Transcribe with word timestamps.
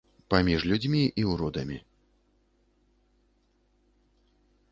Паміж 0.33 0.61
людзьмі 0.69 1.01
і 1.23 1.25
ўродамі. 1.33 1.77